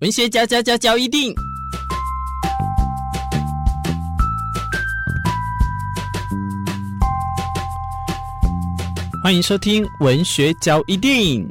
[0.00, 1.34] 文学嚼嚼嚼嚼一定，
[9.22, 11.46] 欢迎收听文学嚼一定。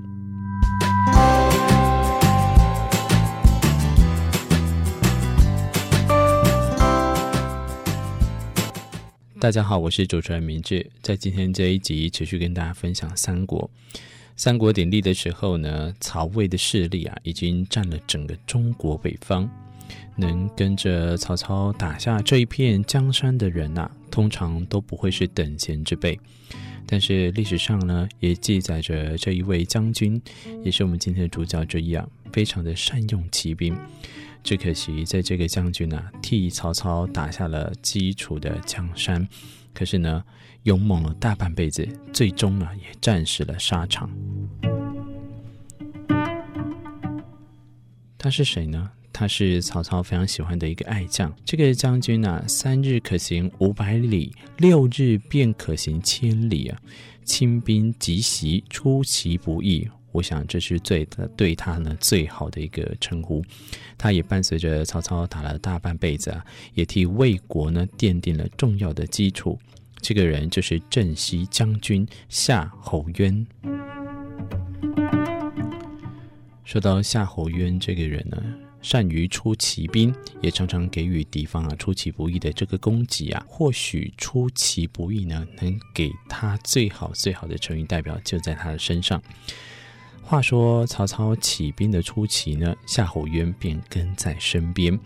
[9.40, 13.70] 大家好，我是主持人明志，在今天这一集持续跟大家分享三国。
[14.40, 19.50] 三国鼎立的时候呢，曹魏的势力啊，已经占了整个中国北方。
[20.16, 26.18] 能跟着曹操打下这一片江山的人呐、通常都不会是等闲之辈。
[26.88, 30.22] 但是历史上呢，也记载着这一位将军，
[30.64, 33.78] 也是我们今天的主角之一啊，非常的善用骑兵。
[34.42, 39.28] 只可惜，在这个将军啊，替曹操打下了基础的江山。
[39.74, 40.24] 可是呢，
[40.64, 44.10] 勇猛了大半辈子，最终呢也战死了沙场。
[48.20, 48.92] 他是谁呢？
[49.14, 51.34] 他是曹操非常喜欢的一个爱将。
[51.46, 56.78] 这个将军啊，三日可行五百里，六日便可行千里啊！
[57.24, 59.88] 轻兵急袭，出其不意。
[60.12, 63.42] 我想这是最的对他呢最好的一个称呼。
[63.98, 69.58] 他也伴随着曹操打了大半辈子啊，也替魏国呢奠定了重要的基础。
[70.02, 73.48] 这个人就是镇西将军夏侯渊。
[76.70, 78.38] 说到夏侯渊这个人呢，
[78.80, 83.44] 善于出奇兵，也常常给予敌方啊出其不意的这个攻击啊。
[83.50, 89.20] 或许出其不意呢，能给他最好最好的成语代表就在他的身上。
[90.22, 95.00] 话说曹操起兵的初期呢，夏侯渊便跟在身边，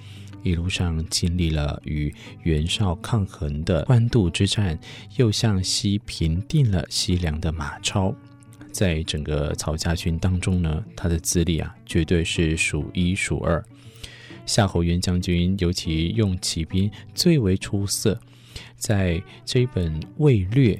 [0.43, 4.77] 一路上经历了与袁绍抗衡的官渡之战，
[5.15, 8.13] 又向西平定了西凉的马超，
[8.73, 13.63] 在整个曹家军当中呢，他的资历啊，绝对是数一数二。
[14.45, 18.19] 夏侯渊将军尤其用骑兵最为出色，
[18.75, 20.73] 在这一本《魏略》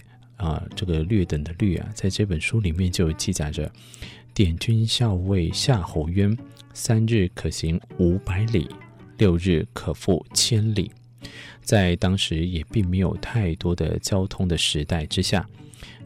[0.45, 3.71] 啊，这个略等的略啊，在这本书里面就记载着。
[4.33, 6.35] 点军校尉夏侯渊，
[6.73, 8.67] 三日可行五百里，
[9.19, 10.91] 六日可复千里。
[11.61, 15.47] 在当时也并没有太多的交通的时代之下，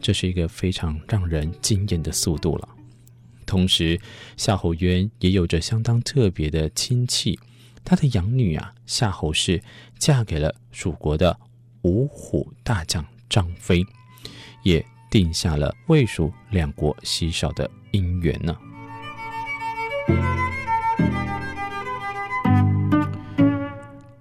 [0.00, 2.68] 这是一个非常让人惊艳的速度了。
[3.46, 3.98] 同时，
[4.36, 7.38] 夏侯渊也有着相当特别的亲戚，
[7.84, 9.62] 他的养女啊夏侯氏
[9.98, 11.38] 嫁给了蜀国的
[11.82, 13.82] 五虎大将张飞，
[14.62, 18.54] 也定下了魏蜀两国稀少的姻缘呢。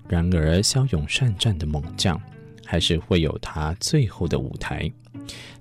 [0.08, 2.20] 然而，骁勇善战的猛将，
[2.66, 4.90] 还是会有他最后的舞台。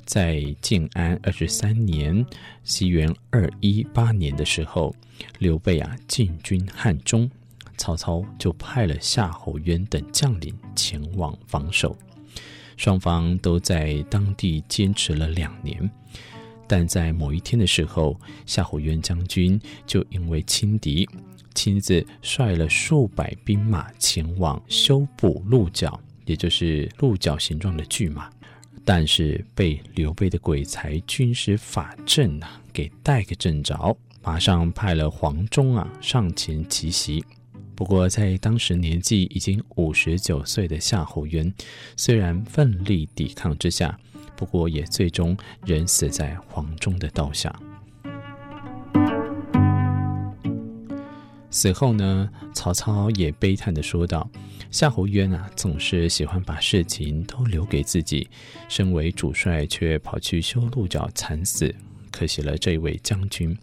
[0.04, 2.24] 在建安二十三年
[2.62, 4.94] （西元二一八年）的时候，
[5.38, 7.30] 刘备啊进军汉中，
[7.76, 11.96] 曹操就派了夏侯渊等将领前往防守。
[12.76, 15.90] 双方都在当地坚持了两年，
[16.68, 21.08] 但在某一天的时候，夏侯渊将军就因为轻敌，
[21.54, 28.30] 亲自率了数百兵马前往修补鹿角，也就是鹿角形状的巨马，
[28.86, 37.22] 但是被刘备的鬼才军师法正呐给带个正着，马上派了黄忠啊上前奇袭。
[37.74, 41.52] 不过，在当时年纪已经五十九岁的夏侯渊，
[41.96, 43.98] 虽然奋力抵抗之下，
[44.36, 47.54] 不过也最终仍死在黄忠的刀下。
[51.56, 54.28] 死后呢，曹操也悲叹地说道
[54.70, 58.28] ：“夏侯渊啊，总是喜欢把事情都留给自己，
[58.68, 61.74] 身为主帅却跑去修鹿角惨死，
[62.10, 63.56] 可惜了这位将军。”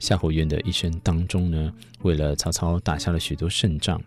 [0.00, 4.02] 夏侯渊的一生当中呢，为了曹操打下了许多胜仗，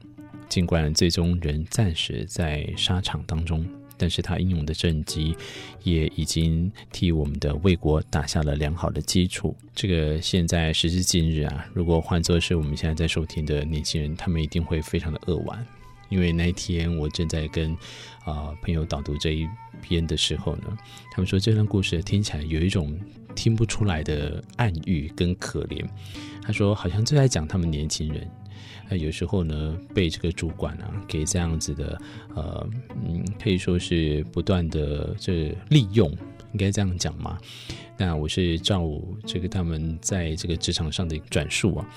[0.50, 3.66] 尽管最终仍暂时在沙场当中，
[3.98, 5.36] 但是他英勇的政绩
[5.84, 9.56] 也已经替我们的魏国打下了良好的基础。
[9.74, 15.66] 这个现在时至今日啊，如果换作是我们现在在收听的年轻人，他们一定会非常的扼腕。
[16.09, 17.76] 因为那一天我正在跟
[18.26, 19.47] 啊、朋友导读这一
[19.82, 20.78] 篇的时候呢，
[21.12, 22.96] 他们说这段故事听起来有一种
[23.36, 25.84] 听不出来的暗喻跟可怜。
[26.44, 28.30] 他说好像就在讲他们年轻人，
[28.90, 31.99] 呃，有时候呢被这个主管啊给这样子的
[32.35, 32.67] 呃
[33.05, 36.09] 嗯可以说是不断的这利用，
[36.52, 37.37] 应该这样讲嘛？
[37.97, 38.85] 那我是照
[39.25, 41.90] 这个他们在这个职场上的转述啊。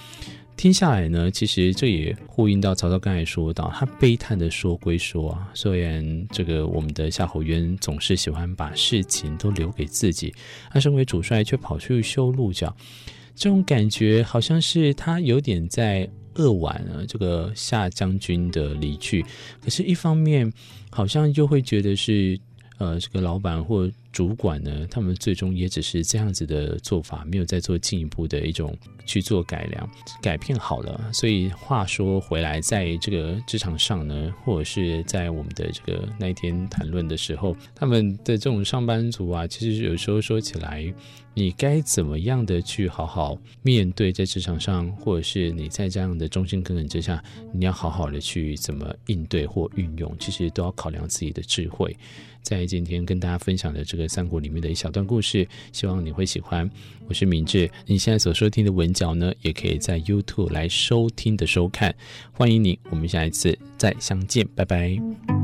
[0.57, 10.35] 听下来呢，其实这也呼应到曹操刚才说到，他悲叹的说归说啊，虽然这个我们的夏侯渊总是喜欢把事情都留给自己，
[10.69, 12.77] 他身为主帅却跑去修鹿角，
[13.37, 16.09] 这种感觉好像是他有点在
[16.39, 19.23] 扼腕啊这个夏将军的离去，
[19.61, 20.51] 可是，一方面
[20.91, 22.41] 好像又会觉得是
[22.79, 28.77] 呃，这个老板或主管呢，他们最终也只是这样子的做法，没有再做进一步的一种
[29.07, 29.91] 去做改良、
[30.23, 31.11] 改变好了。
[31.13, 40.93] 所以话说回来，在这个职场上呢，或者是在我们的这个那一天谈论的时候，他们的这种上班族啊，其实有时候说起来，
[41.35, 47.23] 你该怎么样的去好好面对在职场上，或者是你在这样的忠心耿耿之下，
[47.53, 51.95] 你要好好的去怎么应对或运用，其实都要考量自己的智慧。
[52.41, 56.71] 在今天跟大家分享的这这个三国里面的一小段故事，希望你会喜欢。
[57.09, 61.93] 我是明志，你现在所收听的文角呢，也可以在 YouTube 来收听的收看。
[62.33, 65.38] 欢迎你，我们下一次再相见，拜拜。